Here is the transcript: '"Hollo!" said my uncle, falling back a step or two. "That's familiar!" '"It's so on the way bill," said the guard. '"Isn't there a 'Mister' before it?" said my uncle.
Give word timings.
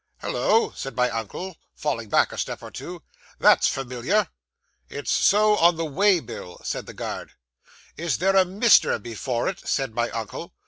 '"Hollo!" 0.21 0.71
said 0.75 0.95
my 0.95 1.11
uncle, 1.11 1.57
falling 1.75 2.09
back 2.09 2.31
a 2.31 2.37
step 2.39 2.63
or 2.63 2.71
two. 2.71 3.03
"That's 3.37 3.67
familiar!" 3.67 4.29
'"It's 4.89 5.11
so 5.11 5.55
on 5.57 5.75
the 5.75 5.85
way 5.85 6.19
bill," 6.19 6.59
said 6.63 6.87
the 6.87 6.95
guard. 6.95 7.33
'"Isn't 7.97 8.19
there 8.19 8.35
a 8.35 8.43
'Mister' 8.43 8.97
before 8.97 9.47
it?" 9.47 9.59
said 9.59 9.93
my 9.93 10.09
uncle. 10.09 10.53